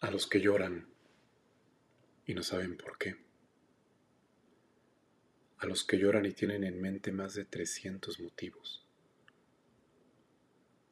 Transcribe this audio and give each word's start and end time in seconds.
a 0.00 0.10
los 0.10 0.26
que 0.26 0.40
lloran 0.40 0.88
y 2.24 2.34
no 2.34 2.42
saben 2.42 2.78
por 2.78 2.96
qué, 2.96 3.16
a 5.58 5.66
los 5.66 5.84
que 5.84 5.98
lloran 5.98 6.24
y 6.24 6.32
tienen 6.32 6.64
en 6.64 6.80
mente 6.80 7.12
más 7.12 7.34
de 7.34 7.44
300 7.44 8.18
motivos, 8.20 8.82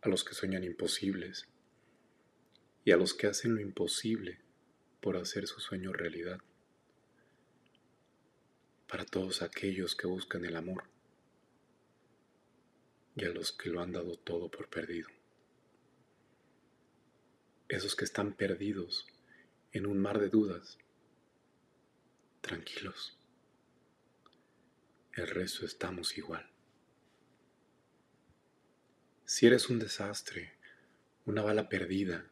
a 0.03 0.11
los 0.11 0.25
que 0.25 0.35
sueñan 0.35 0.63
imposibles 0.63 1.49
y 2.85 2.93
a 2.93 2.99
los 2.99 3.15
que 3.15 3.29
hacen 3.29 3.55
lo 3.55 3.63
imposible 3.63 4.41
por 5.01 5.17
hacer 5.17 5.47
su 5.47 5.61
sueño 5.61 5.91
realidad, 5.93 6.41
para 8.89 9.07
todos 9.07 9.41
aquellos 9.41 9.97
que 9.97 10.07
buscan 10.07 10.45
el 10.45 10.55
amor 10.55 10.85
y 13.17 13.25
a 13.25 13.31
los 13.31 13.53
que 13.53 13.71
lo 13.71 13.81
han 13.81 13.93
dado 13.93 14.17
todo 14.17 14.51
por 14.51 14.69
perdido 14.69 15.09
esos 17.69 17.95
que 17.95 18.05
están 18.07 18.33
perdidos 18.33 19.07
en 19.73 19.85
un 19.85 19.99
mar 19.99 20.19
de 20.19 20.31
dudas, 20.31 20.79
tranquilos. 22.41 23.19
El 25.13 25.29
resto 25.29 25.67
estamos 25.67 26.17
igual. 26.17 26.51
Si 29.27 29.47
eres 29.47 29.69
un 29.69 29.79
desastre, 29.79 30.55
una 31.27 31.43
bala 31.43 31.69
perdida, 31.69 32.25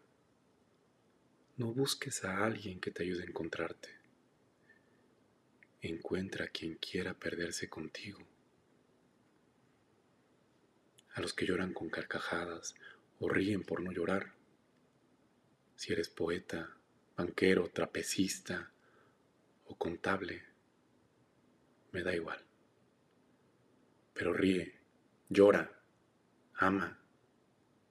no 1.59 1.67
busques 1.73 2.25
a 2.25 2.43
alguien 2.43 2.81
que 2.81 2.91
te 2.91 3.03
ayude 3.03 3.25
a 3.25 3.27
encontrarte. 3.27 3.91
Encuentra 5.83 6.47
a 6.47 6.49
quien 6.49 6.77
quiera 6.77 7.13
perderse 7.13 7.69
contigo. 7.69 8.27
A 11.13 11.21
los 11.21 11.35
que 11.35 11.45
lloran 11.45 11.75
con 11.75 11.91
carcajadas 11.91 12.75
o 13.21 13.29
ríen 13.29 13.63
por 13.63 13.83
no 13.83 13.93
llorar 13.93 14.36
si 15.77 15.93
eres 15.93 16.09
poeta, 16.09 16.77
banquero, 17.17 17.71
trapecista 17.71 18.73
o 19.67 19.77
contable, 19.77 20.43
me 21.93 22.03
da 22.03 22.15
igual. 22.15 22.43
Pero 24.15 24.33
ríe, 24.33 24.81
llora, 25.29 25.81
ama, 26.55 26.99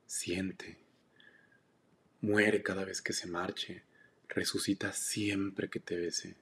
siente, 0.05 0.79
muere 2.21 2.63
cada 2.63 2.85
vez 2.85 3.01
que 3.01 3.13
se 3.13 3.27
marche, 3.27 3.83
resucita 4.27 4.91
siempre 4.91 5.69
que 5.69 5.79
te 5.79 5.95
bese. 5.95 6.35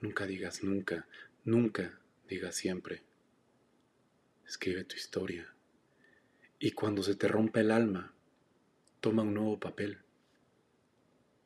Nunca 0.00 0.26
digas 0.26 0.62
nunca, 0.62 1.06
nunca 1.44 1.98
digas 2.28 2.56
siempre. 2.56 3.02
Escribe 4.46 4.84
tu 4.84 4.96
historia. 4.96 5.54
Y 6.58 6.72
cuando 6.72 7.02
se 7.02 7.14
te 7.14 7.28
rompa 7.28 7.60
el 7.60 7.70
alma, 7.70 8.13
Toma 9.04 9.20
un 9.20 9.34
nuevo 9.34 9.60
papel 9.60 9.98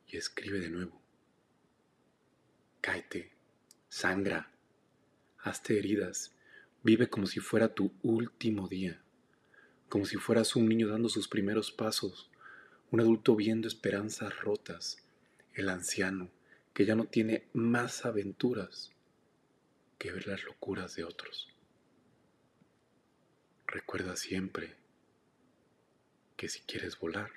y 0.07 0.17
escribe 0.17 0.61
de 0.61 0.71
nuevo. 0.71 1.03
Cáete, 2.81 3.33
sangra, 3.89 4.53
hazte 5.41 5.77
heridas, 5.77 6.37
vive 6.85 7.09
como 7.09 7.27
si 7.27 7.41
fuera 7.41 7.75
tu 7.75 7.91
último 8.05 8.69
día, 8.69 9.03
como 9.89 10.05
si 10.05 10.19
fueras 10.19 10.55
un 10.55 10.69
niño 10.69 10.87
dando 10.87 11.09
sus 11.09 11.27
primeros 11.27 11.73
pasos, 11.73 12.31
un 12.93 13.01
adulto 13.01 13.35
viendo 13.35 13.67
esperanzas 13.67 14.39
rotas, 14.39 15.03
el 15.53 15.69
anciano 15.69 16.31
que 16.73 16.87
ya 16.87 16.95
no 16.95 17.07
tiene 17.07 17.49
más 17.55 18.05
aventuras 18.05 18.93
que 19.99 20.13
ver 20.13 20.29
las 20.29 20.45
locuras 20.45 20.95
de 20.95 21.03
otros. 21.03 21.49
Recuerda 23.67 24.15
siempre 24.15 24.77
que 26.37 26.49
si 26.49 26.61
quieres 26.61 26.97
volar, 27.01 27.33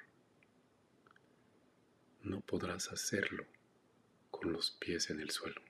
no 2.32 2.40
podrás 2.40 2.94
hacerlo 2.94 3.46
con 4.30 4.54
los 4.54 4.72
pies 4.72 5.10
en 5.10 5.20
el 5.20 5.32
suelo. 5.32 5.62